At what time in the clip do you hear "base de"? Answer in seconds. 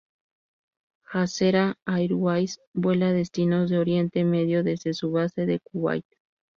5.11-5.59